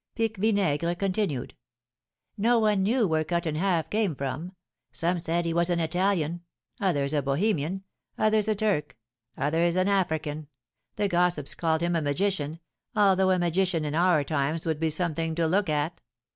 Pique 0.15 0.37
Vinaigre 0.37 0.95
continued: 0.95 1.53
"No 2.35 2.57
one 2.57 2.81
knew 2.81 3.05
where 3.07 3.23
Cut 3.23 3.45
in 3.45 3.53
Half 3.53 3.91
came 3.91 4.15
from. 4.15 4.53
Some 4.91 5.19
said 5.19 5.45
he 5.45 5.53
was 5.53 5.69
an 5.69 5.79
Italian, 5.79 6.41
others 6.79 7.13
a 7.13 7.21
Bohemian, 7.21 7.83
others 8.17 8.47
a 8.47 8.55
Turk, 8.55 8.97
others 9.37 9.75
an 9.75 9.87
African; 9.87 10.47
the 10.95 11.07
gossips 11.07 11.53
called 11.53 11.81
him 11.81 11.95
a 11.95 12.01
magician, 12.01 12.59
although 12.95 13.29
a 13.29 13.37
magician 13.37 13.85
in 13.85 13.93
our 13.93 14.23
times 14.23 14.65
would 14.65 14.79
be 14.79 14.89
something 14.89 15.35
to 15.35 15.45
look 15.47 15.69
at. 15.69 16.01